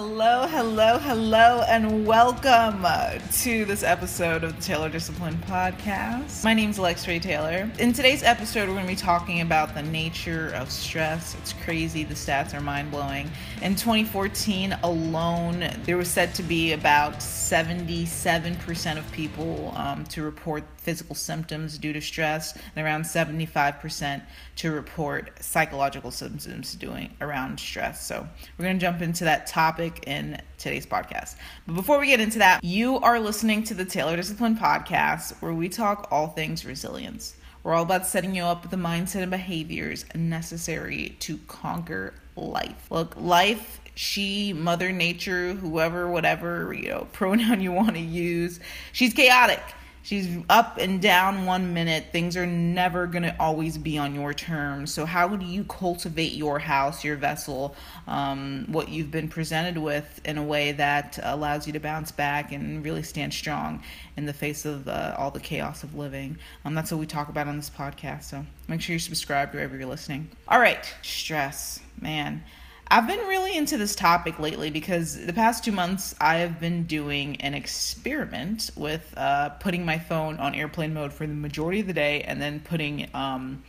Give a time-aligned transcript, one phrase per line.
[0.00, 2.86] Hello, hello, hello, and welcome
[3.32, 6.44] to this episode of the Taylor Discipline Podcast.
[6.44, 7.68] My name is Alex Ray Taylor.
[7.80, 11.34] In today's episode, we're going to be talking about the nature of stress.
[11.34, 13.28] It's crazy, the stats are mind blowing.
[13.60, 20.62] In 2014 alone, there was said to be about 77% of people um, to report
[20.76, 24.22] physical symptoms due to stress, and around 75%
[24.56, 28.06] to report psychological symptoms doing around stress.
[28.06, 28.26] So,
[28.56, 31.36] we're going to jump into that topic in today's podcast.
[31.66, 35.52] But before we get into that, you are listening to the Taylor Discipline podcast where
[35.52, 37.36] we talk all things resilience.
[37.62, 42.86] We're all about setting you up with the mindset and behaviors necessary to conquer life.
[42.90, 48.60] Look, life she, Mother Nature, whoever, whatever, you know, pronoun you want to use,
[48.92, 49.60] she's chaotic.
[50.08, 52.06] She's up and down one minute.
[52.12, 54.90] Things are never going to always be on your terms.
[54.90, 57.76] So, how do you cultivate your house, your vessel,
[58.06, 62.52] um, what you've been presented with in a way that allows you to bounce back
[62.52, 63.82] and really stand strong
[64.16, 66.38] in the face of uh, all the chaos of living?
[66.64, 68.24] Um, that's what we talk about on this podcast.
[68.24, 70.30] So, make sure you're subscribed wherever you're listening.
[70.48, 72.42] All right, stress, man.
[72.90, 76.84] I've been really into this topic lately because the past two months I have been
[76.84, 81.86] doing an experiment with uh, putting my phone on airplane mode for the majority of
[81.86, 83.62] the day and then putting um,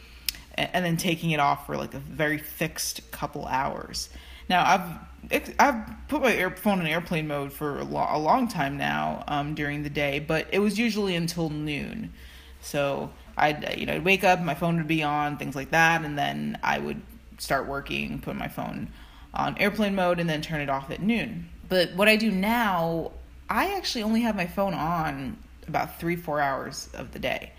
[0.55, 4.09] and then taking it off for like a very fixed couple hours.
[4.47, 8.77] Now I've I've put my phone on airplane mode for a, lo- a long time
[8.77, 12.13] now um, during the day, but it was usually until noon.
[12.61, 16.05] So I'd you know I'd wake up, my phone would be on, things like that,
[16.05, 17.01] and then I would
[17.37, 18.93] start working, put my phone
[19.33, 21.49] on airplane mode and then turn it off at noon.
[21.67, 23.11] But what I do now,
[23.49, 27.53] I actually only have my phone on about three, four hours of the day.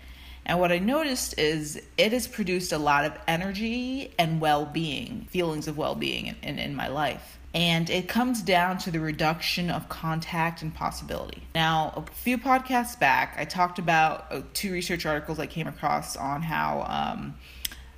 [0.45, 5.27] And what I noticed is it has produced a lot of energy and well being,
[5.29, 7.39] feelings of well being in, in, in, my life.
[7.53, 11.43] And it comes down to the reduction of contact and possibility.
[11.53, 16.15] Now, a few podcasts back, I talked about uh, two research articles I came across
[16.15, 17.35] on how um,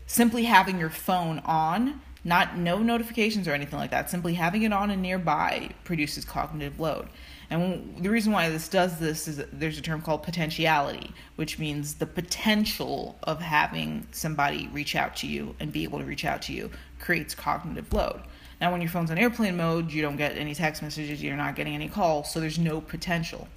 [0.06, 4.10] simply having your phone on not no notifications or anything like that.
[4.10, 7.10] Simply having it on and nearby produces cognitive load.
[7.50, 11.96] And the reason why this does this is there's a term called potentiality, which means
[11.96, 16.42] the potential of having somebody reach out to you and be able to reach out
[16.44, 18.22] to you creates cognitive load.
[18.62, 21.56] Now, when your phone's on airplane mode, you don't get any text messages, you're not
[21.56, 23.48] getting any calls, so there's no potential.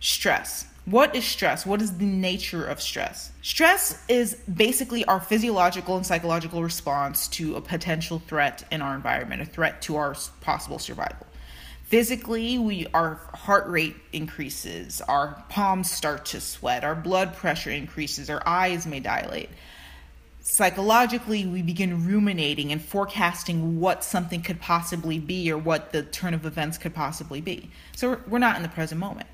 [0.00, 0.66] Stress.
[0.90, 1.66] What is stress?
[1.66, 3.30] What is the nature of stress?
[3.42, 9.42] Stress is basically our physiological and psychological response to a potential threat in our environment,
[9.42, 11.26] a threat to our possible survival.
[11.82, 18.30] Physically, we our heart rate increases, our palms start to sweat, our blood pressure increases,
[18.30, 19.50] our eyes may dilate.
[20.40, 26.32] Psychologically, we begin ruminating and forecasting what something could possibly be or what the turn
[26.32, 27.70] of events could possibly be.
[27.94, 29.28] So we're not in the present moment.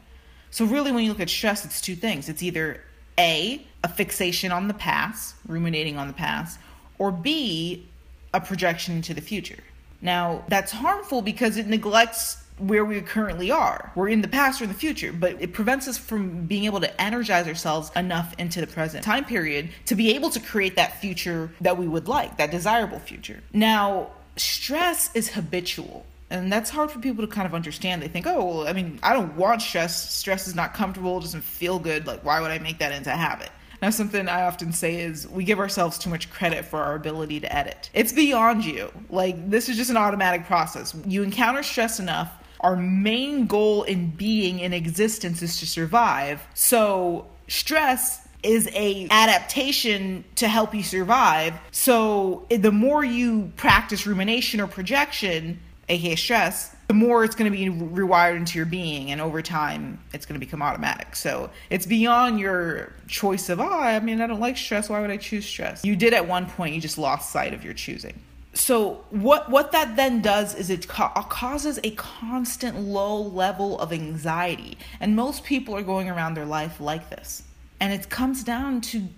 [0.54, 2.80] So, really, when you look at stress, it's two things it's either
[3.18, 6.60] A, a fixation on the past, ruminating on the past,
[6.96, 7.88] or B,
[8.32, 9.64] a projection into the future.
[10.00, 13.90] Now, that's harmful because it neglects where we currently are.
[13.96, 17.00] We're in the past or the future, but it prevents us from being able to
[17.02, 21.50] energize ourselves enough into the present time period to be able to create that future
[21.62, 23.40] that we would like, that desirable future.
[23.52, 28.02] Now, stress is habitual and that's hard for people to kind of understand.
[28.02, 30.14] They think, oh, well, I mean, I don't want stress.
[30.14, 32.06] Stress is not comfortable, doesn't feel good.
[32.06, 33.50] Like, why would I make that into a habit?
[33.82, 37.40] Now, something I often say is we give ourselves too much credit for our ability
[37.40, 37.90] to edit.
[37.92, 38.90] It's beyond you.
[39.10, 40.94] Like, this is just an automatic process.
[41.06, 42.32] You encounter stress enough.
[42.60, 46.40] Our main goal in being in existence is to survive.
[46.54, 51.54] So, stress is a adaptation to help you survive.
[51.70, 55.58] So the more you practice rumination or projection,
[55.88, 59.98] aka stress, the more it's going to be rewired into your being, and over time,
[60.12, 61.16] it's going to become automatic.
[61.16, 64.88] So it's beyond your choice of, oh, I mean, I don't like stress.
[64.88, 65.84] Why would I choose stress?
[65.84, 68.20] You did at one point, you just lost sight of your choosing.
[68.54, 73.92] So what what that then does is it ca- causes a constant low level of
[73.92, 77.42] anxiety, and most people are going around their life like this.
[77.80, 79.08] And it comes down to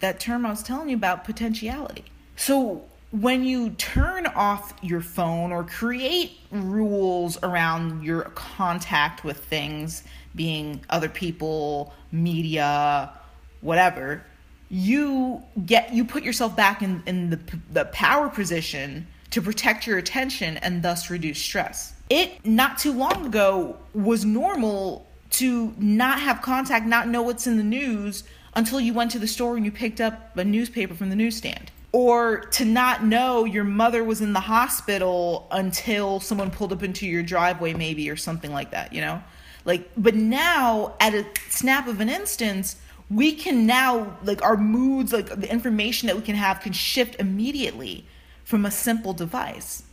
[0.00, 2.04] that term I was telling you about potentiality.
[2.36, 2.84] So
[3.20, 10.02] when you turn off your phone or create rules around your contact with things,
[10.34, 13.12] being other people, media,
[13.60, 14.24] whatever,
[14.68, 17.38] you get you put yourself back in, in the,
[17.70, 21.94] the power position to protect your attention and thus reduce stress.
[22.10, 27.58] It not too long ago was normal to not have contact, not know what's in
[27.58, 28.24] the news
[28.54, 31.70] until you went to the store and you picked up a newspaper from the newsstand
[31.94, 37.06] or to not know your mother was in the hospital until someone pulled up into
[37.06, 39.22] your driveway maybe or something like that you know?
[39.64, 42.74] Like but now at a snap of an instance
[43.08, 47.14] we can now like our moods like the information that we can have can shift
[47.20, 48.04] immediately
[48.42, 49.84] from a simple device.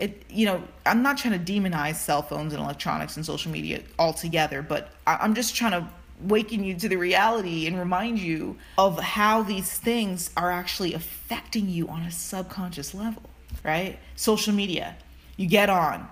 [0.00, 3.82] It you know i'm not trying to demonize cell phones and electronics and social media
[3.98, 5.86] altogether but i'm just trying to
[6.22, 11.68] waking you to the reality and remind you of how these things are actually affecting
[11.68, 13.22] you on a subconscious level,
[13.64, 13.98] right?
[14.16, 14.96] Social media,
[15.36, 16.08] you get on,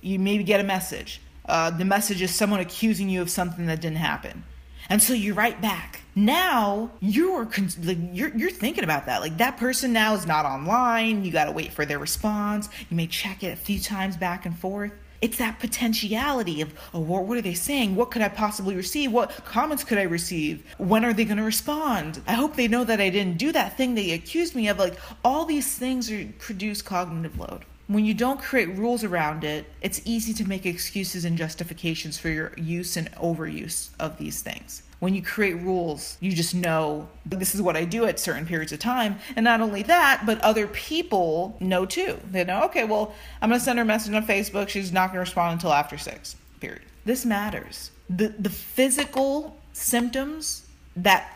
[0.00, 1.20] you maybe get a message.
[1.46, 4.44] Uh, the message is someone accusing you of something that didn't happen.
[4.88, 6.02] And so you write back.
[6.16, 7.48] Now you're
[7.84, 9.20] like you're you're thinking about that.
[9.20, 11.24] Like that person now is not online.
[11.24, 12.68] You got to wait for their response.
[12.90, 17.00] You may check it a few times back and forth it's that potentiality of oh
[17.00, 17.94] what, what are they saying?
[17.94, 19.12] What could i possibly receive?
[19.12, 20.64] What comments could i receive?
[20.78, 22.22] When are they going to respond?
[22.26, 24.78] I hope they know that i didn't do that thing they accused me of.
[24.78, 29.66] Like all these things are, produce cognitive load when you don't create rules around it,
[29.80, 34.82] it's easy to make excuses and justifications for your use and overuse of these things
[35.00, 38.70] when you create rules, you just know this is what I do at certain periods
[38.70, 39.18] of time.
[39.34, 42.18] And not only that, but other people know too.
[42.30, 44.68] They know, okay, well, I'm going to send her a message on Facebook.
[44.68, 46.82] She's not going to respond until after six, period.
[47.06, 47.90] This matters.
[48.10, 50.66] The, the physical symptoms
[50.96, 51.32] that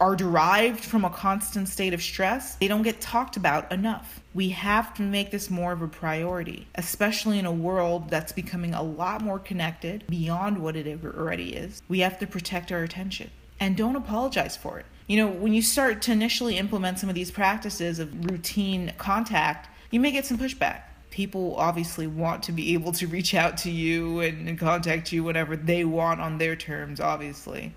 [0.00, 4.20] are derived from a constant state of stress, they don't get talked about enough.
[4.34, 8.74] We have to make this more of a priority, especially in a world that's becoming
[8.74, 11.82] a lot more connected beyond what it already is.
[11.88, 13.30] We have to protect our attention
[13.60, 14.86] and don't apologize for it.
[15.06, 19.68] You know, when you start to initially implement some of these practices of routine contact,
[19.90, 23.70] you may get some pushback people obviously want to be able to reach out to
[23.70, 27.72] you and, contact you whenever they want on their terms obviously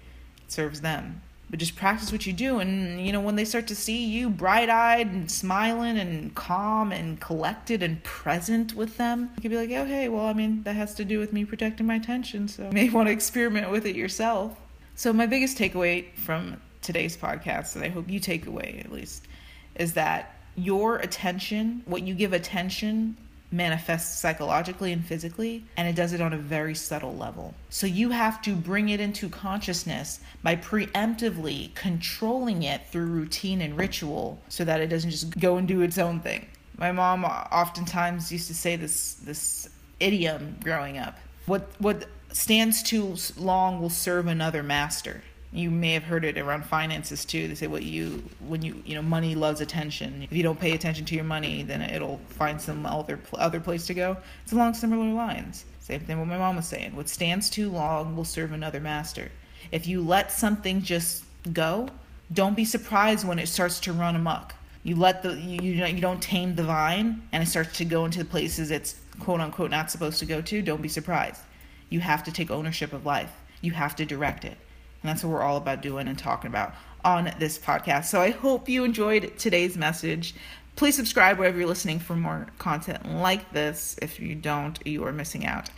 [0.51, 1.21] serves them.
[1.49, 4.29] But just practice what you do, and you know, when they start to see you
[4.29, 9.57] bright eyed and smiling and calm and collected and present with them, you can be
[9.57, 12.47] like, oh, hey, well, I mean, that has to do with me protecting my attention,
[12.47, 14.57] so you may want to experiment with it yourself.
[14.95, 19.27] So, my biggest takeaway from today's podcast, and I hope you take away at least,
[19.75, 23.17] is that your attention, what you give attention
[23.51, 27.53] manifests psychologically and physically, and it does it on a very subtle level.
[27.69, 33.77] So you have to bring it into consciousness by preemptively controlling it through routine and
[33.77, 36.47] ritual so that it doesn't just go and do its own thing.
[36.77, 39.69] My mom oftentimes used to say this this
[39.99, 41.17] idiom growing up.
[41.45, 45.21] What what stands too long will serve another master
[45.53, 47.47] you may have heard it around finances too.
[47.47, 50.23] They say what you when you you know money loves attention.
[50.23, 53.85] If you don't pay attention to your money, then it'll find some other other place
[53.87, 54.17] to go.
[54.43, 55.65] It's along similar lines.
[55.79, 56.95] Same thing what my mom was saying.
[56.95, 59.29] What stands too long will serve another master.
[59.71, 61.89] If you let something just go,
[62.31, 64.53] don't be surprised when it starts to run amok.
[64.83, 68.19] You let the you you don't tame the vine and it starts to go into
[68.19, 70.61] the places it's quote unquote not supposed to go to.
[70.61, 71.41] Don't be surprised.
[71.89, 73.33] You have to take ownership of life.
[73.59, 74.57] You have to direct it.
[75.01, 78.05] And that's what we're all about doing and talking about on this podcast.
[78.05, 80.35] So I hope you enjoyed today's message.
[80.75, 83.95] Please subscribe wherever you're listening for more content like this.
[84.01, 85.69] If you don't, you are missing out.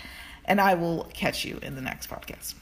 [0.46, 2.56] And I will catch you in the next podcast.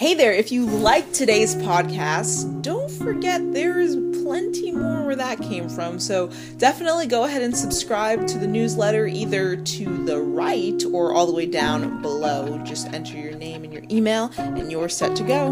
[0.00, 5.38] Hey there, if you liked today's podcast, don't forget there is plenty more where that
[5.42, 6.00] came from.
[6.00, 11.26] So definitely go ahead and subscribe to the newsletter either to the right or all
[11.26, 12.56] the way down below.
[12.64, 15.48] Just enter your name and your email, and you're set to go.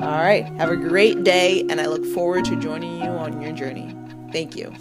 [0.00, 3.52] All right, have a great day, and I look forward to joining you on your
[3.52, 3.94] journey.
[4.32, 4.72] Thank you.